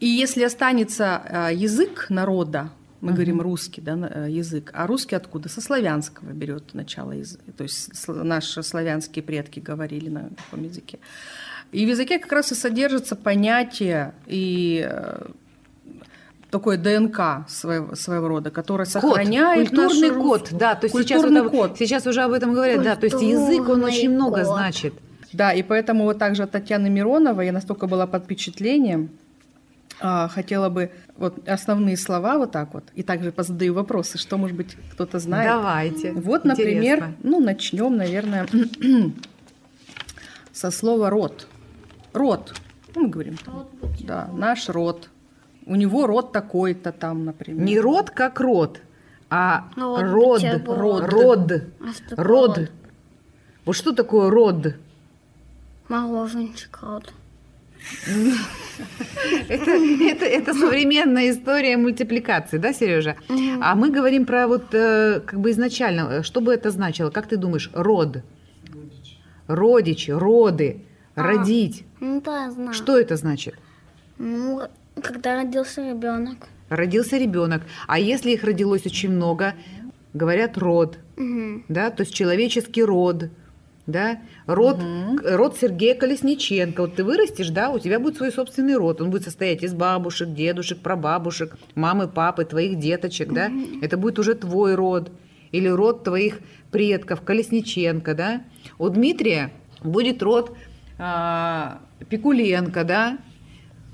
[0.00, 5.48] И если останется а, язык народа, мы говорим русский да, э, язык, а русский откуда?
[5.48, 7.44] Со славянского берет начало языка.
[7.56, 10.98] То есть наши славянские предки говорили на таком языке.
[11.72, 15.26] И в языке как раз и содержится понятие и э,
[16.50, 21.22] такое ДНК своего, своего рода, которое Код, сохраняет культурный нашу код, да, то есть сейчас,
[21.22, 21.78] культурный вот- код.
[21.78, 24.46] сейчас уже об этом говорят, да, то есть язык, он Культурный очень много код.
[24.54, 24.94] значит.
[25.32, 29.10] Да, и поэтому вот также от Татьяны Мироновой я настолько была под впечатлением,
[29.98, 34.76] хотела бы вот основные слова вот так вот, и также позадаю вопросы, что, может быть,
[34.92, 35.48] кто-то знает.
[35.48, 36.12] Давайте.
[36.12, 37.16] Вот, например, Интересно.
[37.22, 38.46] ну, начнем, наверное,
[40.52, 41.48] со слова род.
[42.12, 42.54] Род.
[42.94, 43.36] Ну, мы говорим.
[43.38, 43.66] там,
[44.00, 45.08] Да, наш род.
[45.66, 47.64] У него род такой-то там, например.
[47.64, 48.80] Не род как род,
[49.28, 50.42] а Род род.
[50.66, 51.12] Род.
[51.12, 51.50] Род.
[51.50, 51.50] Род.
[51.80, 52.56] А что такое Род.
[52.56, 52.66] род?
[53.64, 54.76] Вот такое род?
[59.48, 63.16] Это, это, это современная история мультипликации, да, Сережа?
[63.60, 67.10] А мы говорим про вот э, как бы изначально, э, что бы это значило?
[67.10, 68.18] Как ты думаешь, род?
[69.46, 70.82] Родичи, роды,
[71.14, 71.84] родить.
[72.00, 72.72] Ну да, знаю.
[72.74, 73.54] Что это значит?
[74.18, 74.62] Ну,
[75.02, 76.36] когда родился ребенок.
[76.68, 77.62] Родился ребенок.
[77.86, 79.54] А если их родилось очень много,
[80.14, 81.64] говорят род, Мгм.
[81.68, 83.30] да, то есть человеческий род,
[83.86, 86.82] да, род, к- род Сергея Колесниченко.
[86.82, 89.00] Вот ты вырастешь, да, у тебя будет свой собственный род.
[89.00, 93.50] Он будет состоять из бабушек, дедушек, прабабушек, мамы, папы, твоих деточек, да.
[93.82, 95.10] Это будет уже твой род
[95.52, 98.42] или род твоих предков Колесниченко, да.
[98.78, 100.56] У Дмитрия будет род
[100.98, 103.18] а, Пикуленко, да.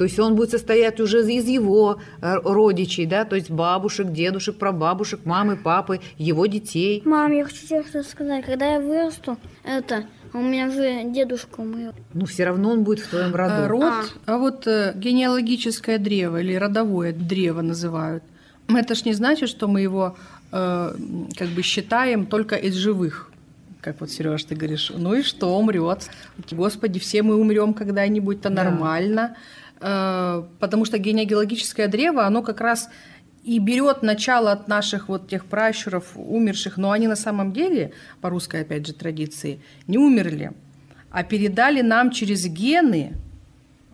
[0.02, 4.56] То есть он будет состоять уже из его э, родичей, да, то есть бабушек, дедушек,
[4.56, 7.00] прабабушек, мамы, папы, его детей.
[7.04, 8.44] Мам, я хочу тебе что сказать.
[8.44, 11.94] Когда я вырасту, это, у меня же дедушка умрет.
[12.14, 13.68] Ну, все равно он будет в твоем А, роду.
[13.68, 18.24] Род, а, вот э, генеалогическое древо или родовое древо называют.
[18.68, 20.16] Это ж не значит, что мы его
[20.50, 20.94] э,
[21.38, 23.28] как бы считаем только из живых.
[23.80, 26.08] Как вот, Сереж, ты говоришь, ну и что, умрет.
[26.52, 28.64] Господи, все мы умрем когда-нибудь, то Да.
[28.64, 29.36] нормально.
[29.82, 32.88] Э, потому что генеалогическое древо, оно как раз
[33.42, 38.30] и берет начало от наших вот тех пращуров, умерших, но они на самом деле, по
[38.30, 40.52] русской, опять же, традиции, не умерли,
[41.10, 43.14] а передали нам через гены,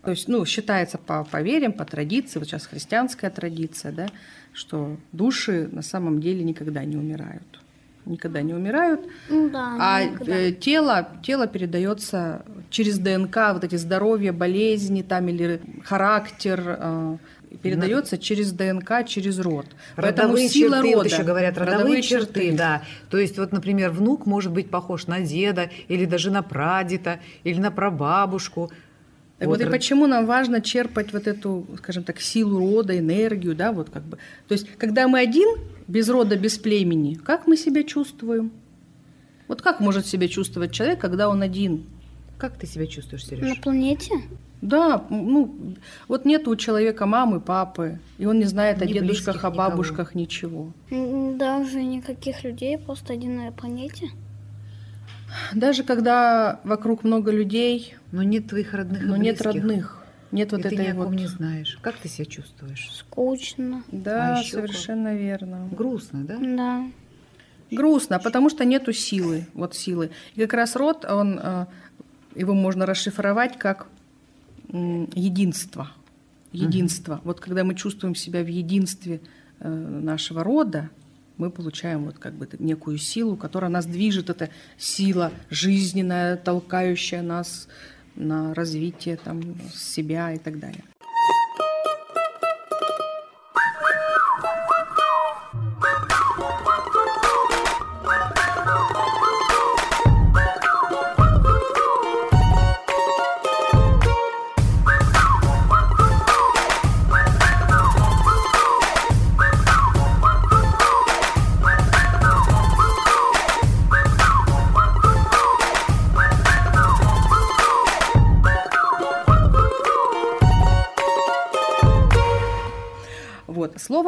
[0.04, 4.08] то есть, ну, считается по поверьям, по традиции, вот сейчас христианская традиция, да,
[4.52, 7.60] что души на самом деле никогда не умирают.
[8.08, 10.34] Никогда не умирают, Ну да, а никогда.
[10.36, 17.16] э, тело, тело передается через ДНК, вот эти здоровья, болезни там или характер э,
[17.62, 19.66] передается через ДНК, через род.
[19.96, 20.96] Поэтому Родовые сила черты, рода.
[20.96, 22.82] вот еще говорят, родовые, черты, да.
[23.10, 27.60] То есть вот, например, внук может быть похож на деда, или даже на прадеда, или
[27.60, 28.70] на прабабушку.
[29.38, 33.54] Так вот, и р- почему нам важно черпать вот эту, скажем так, силу рода, энергию,
[33.54, 34.16] да, вот как бы.
[34.48, 35.48] То есть, когда мы один,
[35.88, 38.50] без рода, без племени, как мы себя чувствуем?
[39.48, 41.84] Вот как может себя чувствовать человек, когда он один?
[42.36, 43.60] Как ты себя чувствуешь, На Сереж?
[43.60, 44.14] планете?
[44.60, 45.54] Да, ну,
[46.08, 49.50] вот нет у человека мамы, папы, и он не знает о Ни дедушках, близких, о
[49.50, 49.56] никого.
[49.70, 50.72] бабушках, ничего.
[50.90, 54.10] М, Даже никаких людей, просто один на планете.
[55.54, 59.44] Даже когда вокруг много людей, Но нет твоих родных и но нет близких.
[59.62, 59.97] родных,
[60.30, 61.14] нет И вот ты ни этой о ком вот...
[61.14, 61.78] не знаешь.
[61.80, 62.90] Как ты себя чувствуешь?
[62.92, 63.82] Скучно.
[63.90, 64.68] Да, А ещё как?
[64.68, 65.68] совершенно верно.
[65.70, 66.38] Грустно, да?
[66.38, 66.90] Да.
[67.70, 70.10] Грустно, потому что нету силы, вот силы.
[70.34, 71.66] И как раз род, он, э,
[72.34, 73.88] его можно расшифровать как
[74.68, 75.90] единство.
[76.52, 77.20] Единство.
[77.24, 79.20] Вот когда мы чувствуем себя в единстве
[79.60, 80.88] э, нашего рода,
[81.36, 84.28] мы получаем вот как бы некую силу, которая нас движет.
[84.30, 87.68] Это сила жизненная, толкающая нас
[88.18, 90.84] на развитие там, себя и так далее.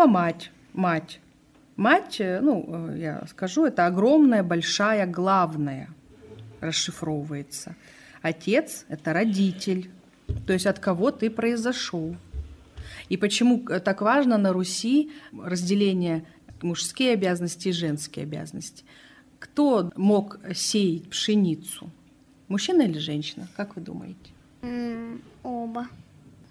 [0.01, 0.51] Слово «мать».
[0.73, 1.21] Мать.
[1.77, 5.91] Мать, э, ну, э, я скажу, это огромная, большая, главная
[6.63, 7.77] расшифровывается.
[8.23, 9.91] Отец– это родитель,
[10.47, 12.17] то есть от кого ты произошел.
[13.11, 16.25] И почему так важно на Руси разделение
[16.63, 18.85] мужские обязанности и женские обязанности?
[19.39, 21.91] Кто мог сеять пшеницу?
[22.49, 23.49] Мужчина или женщина?
[23.55, 24.31] Как вы думаете?
[25.43, 25.89] Оба.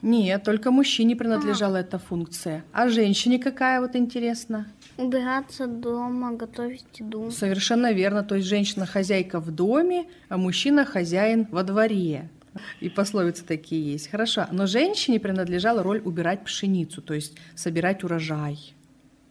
[0.02, 2.64] Нет, только мужчине принадлежала эта функция.
[2.72, 4.68] А женщине какая вот интересно?
[4.98, 7.32] Убираться дома, готовить еду.
[7.32, 8.24] Совершенно верно.
[8.24, 12.30] То есть женщина хозяйка в доме, а мужчина хозяин во дворе.
[12.80, 14.10] И пословицы такие есть.
[14.10, 14.48] Хорошо.
[14.52, 18.56] Но женщине принадлежала роль убирать пшеницу, то есть собирать урожай.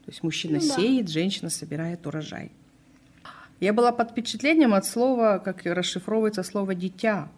[0.04, 0.74] То есть мужчина Ну да.
[0.74, 2.52] сеет, женщина собирает урожай.
[3.60, 7.28] Я была под впечатлением от слова, как расшифровывается слово «дитя».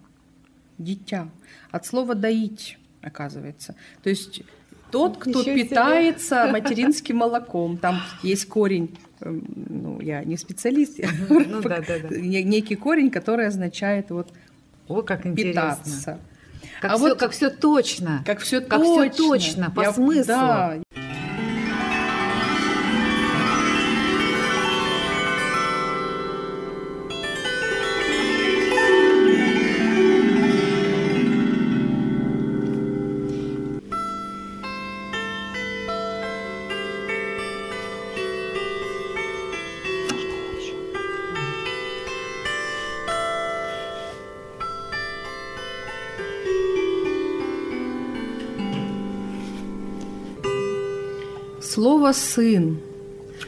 [0.79, 1.31] Дитя.
[1.71, 3.74] От слова «доить», оказывается.
[4.02, 4.42] То есть
[4.90, 5.62] тот, кто себе.
[5.64, 7.78] питается материнским молоком.
[7.78, 12.16] Там есть корень, эм, ну, я не специалист, я Ну да, да, да.
[12.16, 14.32] не- некий корень, который означает вот
[14.88, 15.52] О, как интересно.
[15.78, 16.18] питаться.
[16.80, 18.22] Как А все, вот- как все точно.
[18.26, 20.24] Как все Как всё точно, по смыслу.
[20.26, 20.76] Да.
[51.81, 52.77] Слово «сын»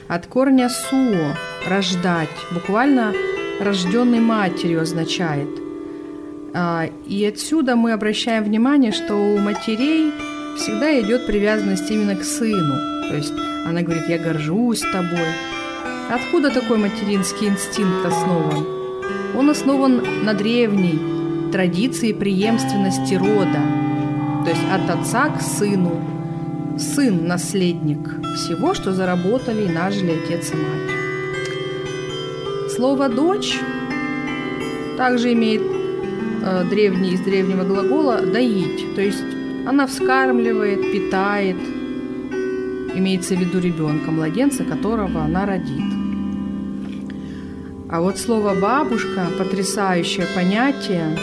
[0.09, 1.37] от корня «суо»–
[1.69, 3.13] «рождать», буквально
[3.61, 5.51] «рожденный матерью» означает.
[6.55, 10.13] А, И отсюда мы обращаем внимание, что у матерей
[10.57, 13.11] всегда идет привязанность именно к сыну.
[13.11, 13.35] То есть
[13.67, 15.29] она говорит «я горжусь тобой».
[16.11, 18.67] Откуда такой материнский инстинкт основан?
[19.37, 23.61] Он основан на древней традиции преемственности рода,
[24.43, 26.03] то есть от отца к сыну.
[26.79, 30.93] Сын– наследник всего, что заработали и нажили отец и мать.
[32.71, 33.59] Слово «дочь»
[34.97, 39.25] также имеет э, древний, из древнего глагола «доить», то есть
[39.67, 41.57] она вскармливает, питает,
[42.95, 45.93] имеется в виду ребенка, младенца, которого она родит.
[47.91, 51.19] А вот слово «бабушка»– потрясающее понятие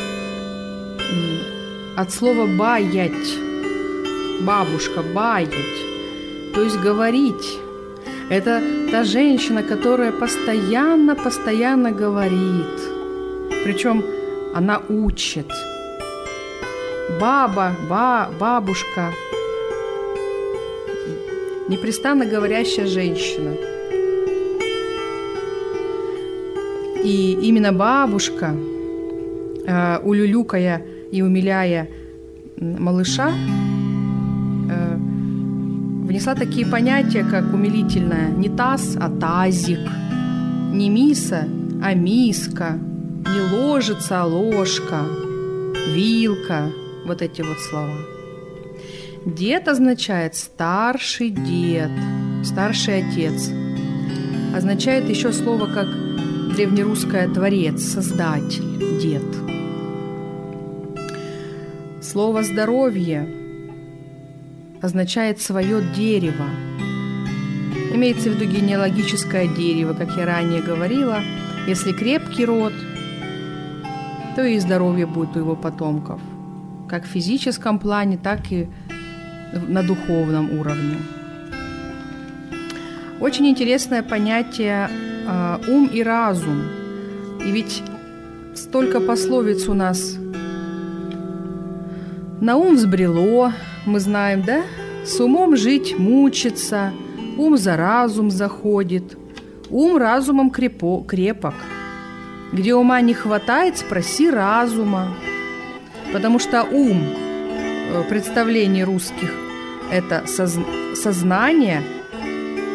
[1.98, 3.40] от слова «баять»,
[4.42, 5.89] бабушка, баять.
[6.54, 7.60] То есть говорить.
[8.30, 12.80] Это та женщина, которая постоянно, постоянно говорит.
[13.64, 14.04] Причем
[14.54, 15.48] она учит.
[17.20, 19.12] Баба, ба, бабушка,
[21.68, 23.56] непрестанно говорящая женщина.
[27.04, 28.56] И именно бабушка,
[29.66, 31.90] э, улюлюкая и умиляя
[32.58, 33.34] малыша,
[36.20, 39.80] внесла такие понятия, как умилительное не таз, а тазик,
[40.74, 41.48] не миса,
[41.82, 45.06] а миска, не ложица, а ложка,
[45.96, 46.74] вилка,
[47.06, 47.96] вот эти вот слова.
[49.26, 51.92] Дед означает старший дед,
[52.44, 53.50] старший отец.
[54.54, 55.88] Означает еще слово как
[56.54, 59.24] древнерусское творец, создатель, дед.
[62.02, 63.39] Слово здоровье
[64.82, 66.46] означает свое дерево.
[67.94, 71.20] Имеется в виду генеалогическое дерево, как я ранее говорила.
[71.68, 72.74] Если крепкий род,
[74.36, 76.22] то и здоровье будет у его потомков,
[76.88, 78.70] как в физическом плане, так и
[79.68, 80.98] на духовном уровне.
[83.20, 84.90] Очень интересное понятие
[85.28, 86.62] э, ум и разум.
[87.46, 87.84] И ведь
[88.56, 90.18] столько пословиц у нас.
[92.42, 93.54] На ум взбрело,
[93.86, 94.64] мы знаем, да?
[95.06, 96.92] С умом жить мучиться,
[97.38, 99.18] ум за разум заходит,
[99.70, 101.56] ум разумом крепо, крепок.
[102.52, 105.08] Где ума не хватает, спроси разума.
[106.12, 107.04] Потому что ум
[107.92, 109.34] Э, представлений русских–
[109.92, 110.58] это соз...
[110.94, 111.82] сознание,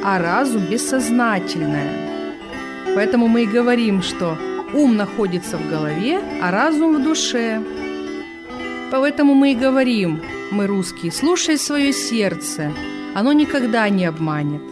[0.05, 1.89] а разум– бессознательное.
[2.97, 4.37] Поэтому мы и говорим, что
[4.73, 7.63] ум находится в голове, а разум в душе.
[8.91, 10.21] Поэтому мы и говорим,
[10.51, 12.73] мы русские, слушай свое сердце,
[13.15, 14.63] оно никогда не обманет.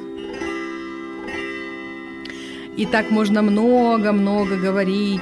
[2.77, 5.21] И так можно много-много говорить.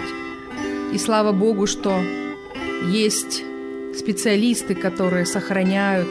[0.93, 2.01] И слава Богу, что
[2.88, 3.43] есть
[3.95, 6.09] специалисты, которые сохраняют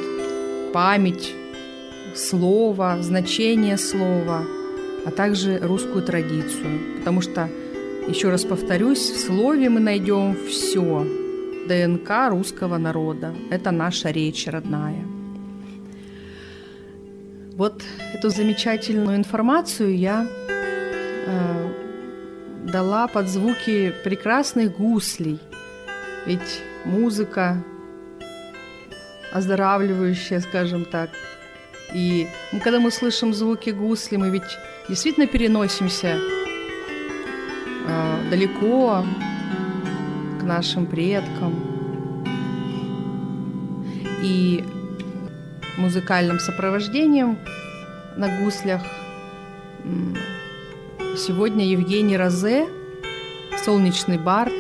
[0.74, 1.34] память
[2.16, 4.44] слова, значение слова,
[5.06, 6.98] а также русскую традицию.
[6.98, 7.50] Потому что,
[8.08, 11.08] еще раз повторюсь, в слове мы найдем все.
[11.70, 13.34] ДНК русского народа.
[13.52, 15.06] Это наша речь родная.
[17.56, 17.84] Вот
[18.16, 20.26] эту замечательную информацию я
[21.28, 21.70] э,
[22.74, 25.40] дала под звуки прекрасных гуслей.
[26.26, 27.64] Ведь музыка
[29.32, 31.12] оздоравливающая, скажем так.
[31.94, 32.28] И
[32.64, 34.58] когда мы слышим звуки гусли, мы ведь
[34.88, 36.18] действительно переносимся
[37.88, 39.06] э, далеко
[40.50, 41.54] нашим предкам.
[44.24, 44.64] И
[45.78, 47.38] музыкальным сопровождением
[48.18, 48.82] на гуслях
[51.16, 52.68] сегодня Евгений Розе,
[53.64, 54.54] «Солнечный бард»,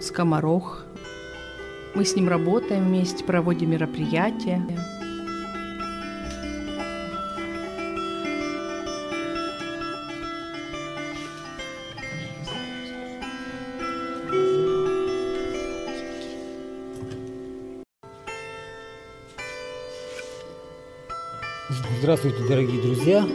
[0.00, 0.86] «Скоморох»,
[1.94, 4.62] мы с ним работаем вместе, проводим мероприятия.
[22.06, 23.26] Здравствуйте, дорогие друзья!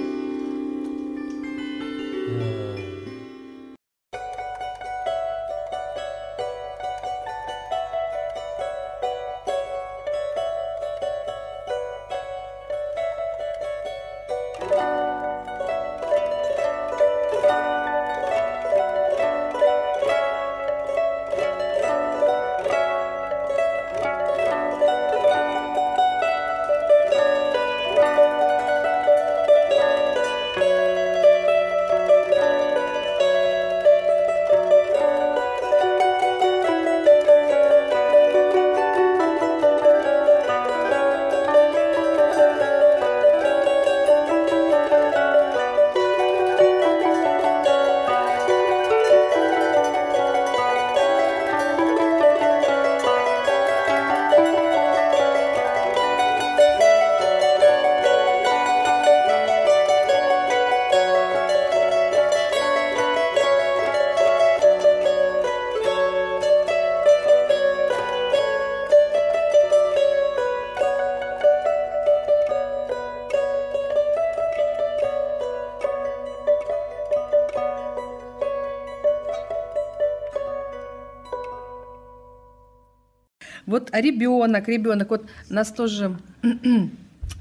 [83.92, 86.18] Вот ребенок, ребенок, вот нас тоже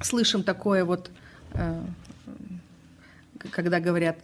[0.02, 1.10] слышим такое вот,
[1.54, 1.82] э,
[3.50, 4.18] когда говорят,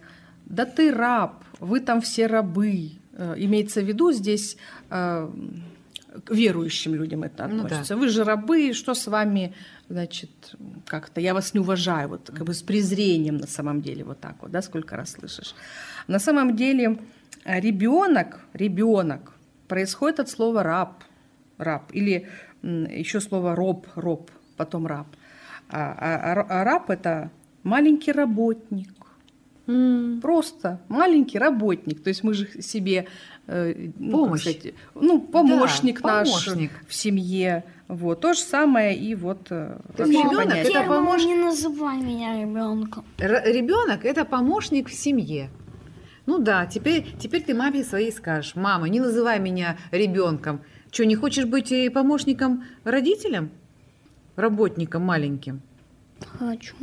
[0.45, 2.91] да ты раб, вы там все рабы.
[3.13, 4.57] Э, имеется в виду здесь
[4.89, 5.29] э,
[6.25, 7.93] к верующим людям это Ну относится.
[7.93, 7.99] да.
[7.99, 9.53] Вы же рабы, что с вами,
[9.89, 10.55] значит,
[10.85, 14.35] как-то, я вас не уважаю, вот как бы с презрением на самом деле, вот так
[14.41, 15.55] вот, да, сколько раз слышишь.
[16.07, 16.97] На самом деле
[17.45, 19.33] ребенок, ребенок
[19.67, 21.03] происходит от слова раб,
[21.57, 22.27] раб, или
[22.63, 25.07] еще слово роб, роб, потом раб.
[25.69, 27.29] А, а- а- а раб это
[27.63, 28.89] маленький работник,
[30.21, 32.01] Просто маленький работник.
[32.01, 33.05] То есть мы же себе
[33.47, 34.41] э, ну, Помощь.
[34.41, 36.71] сказать, ну, помощник Да, наш помощник.
[36.87, 37.63] в семье.
[37.89, 38.21] Вот.
[38.21, 40.71] То же самое и вот э, ребёнок понятие.
[40.73, 43.03] это Мама, помощ- не называй меня ребенком.
[43.17, 45.49] Ребенок это помощник в семье.
[46.25, 50.61] Ну да, теперь, теперь ты маме своей скажешь, мама, не называй меня ребенком.
[50.97, 53.51] Что, не хочешь быть э, помощником родителям?
[54.35, 55.61] Работником маленьким?
[56.39, 56.73] Хочу.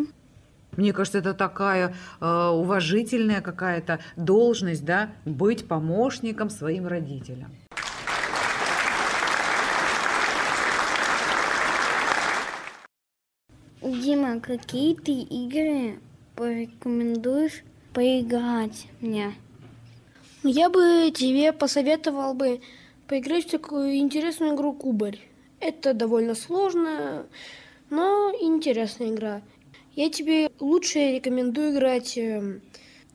[0.76, 7.50] Мне кажется, это такая э, уважительная какая-то должность, да, быть помощником своим родителям.
[13.82, 15.98] Дима, какие ты игры
[16.36, 19.34] порекомендуешь поиграть мне?
[20.44, 22.60] Я бы тебе посоветовал бы
[23.08, 25.18] поиграть в такую интересную игру Кубарь.
[25.60, 27.26] Это довольно сложная,
[27.90, 29.42] но интересная игра.
[29.94, 32.60] Я тебе лучше рекомендую играть эм,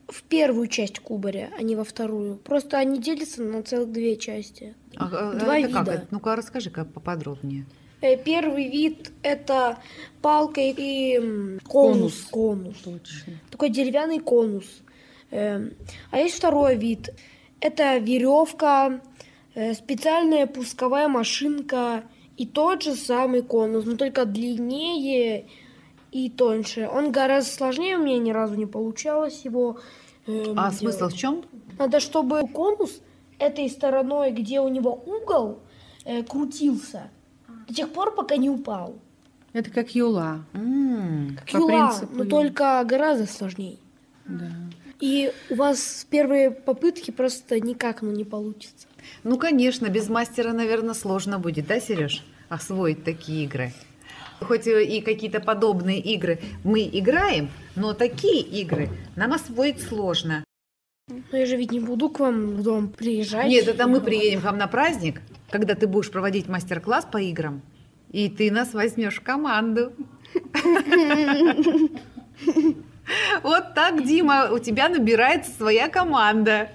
[0.07, 2.37] в первую часть Кубаря, а не во вторую.
[2.37, 4.73] Просто они делятся на целых две части.
[4.95, 5.81] А, а, Два это как?
[5.87, 5.91] вида.
[5.97, 6.07] Это?
[6.11, 7.65] Ну-ка, расскажи как поподробнее.
[8.01, 9.77] Э, Первый вид это
[10.21, 12.21] палка и м, конус.
[12.31, 12.77] Конус.
[12.77, 13.33] Точно.
[13.51, 14.65] Такой деревянный конус.
[15.31, 15.73] Эм,
[16.11, 17.09] А есть второй вид.
[17.59, 19.01] Это веревка,
[19.73, 22.03] специальная пусковая машинка
[22.37, 25.45] и тот же самый конус, но только длиннее
[26.11, 26.87] и тоньше.
[26.91, 29.79] Он гораздо сложнее, у меня ни разу не получалось его.
[30.27, 30.75] эм, А делать.
[30.75, 31.43] смысл в чем?
[31.77, 33.01] Надо, чтобы конус
[33.39, 35.59] этой стороной, где у него угол,
[36.05, 37.09] э, крутился
[37.67, 38.95] до тех пор, пока не упал.
[39.53, 40.45] Это как юла.
[40.53, 43.77] Как По юла, принципу но только гораздо сложнее.
[44.25, 44.51] Да.
[44.99, 48.87] И у вас с первой попытки просто никак ну, не получится.
[49.23, 53.71] Ну, конечно, без мастера, наверное, сложно будет, да, Сереж, освоить такие игры?
[54.41, 60.43] Хоть и какие-то подобные игры мы играем, но такие игры нам освоить сложно.
[61.07, 63.47] Но я же ведь не буду к вам в дом приезжать.
[63.47, 67.61] Нет, это мы приедем к вам на праздник, когда ты будешь проводить мастер-класс по играм,
[68.11, 69.91] и ты нас возьмешь в команду.
[73.43, 76.69] Вот так, Дима, у тебя набирается своя команда.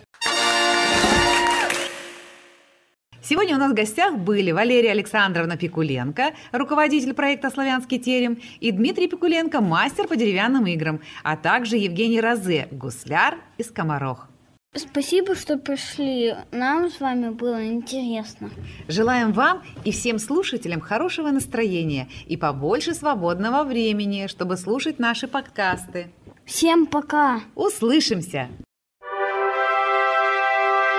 [3.22, 9.08] Сегодня у нас в гостях были Валерия Александровна Пикуленко, руководитель проекта «Славянский терем», и Дмитрий
[9.08, 14.28] Пикуленко, мастер по деревянным играм, а также Евгений Розе, гусляр из Комарох.
[14.76, 16.34] Спасибо, что пришли.
[16.50, 18.50] Нам с вами было интересно.
[18.88, 26.08] Желаем вам и всем слушателям хорошего настроения и побольше свободного времени, чтобы слушать наши подкасты.
[26.46, 27.40] Всем пока!
[27.54, 28.48] Услышимся!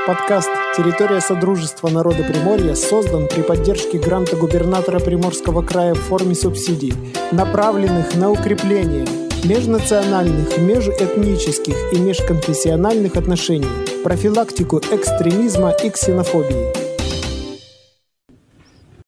[0.08, 6.94] Подкаст «Территория Содружества народа Приморья» создан при поддержке гранта губернатора Приморского края в форме субсидий,
[7.32, 9.06] направленных на укрепление
[9.44, 13.70] межнациональных, межэтнических и межконфессиональных отношений,
[14.04, 16.95] профилактику экстремизма и ксенофобии.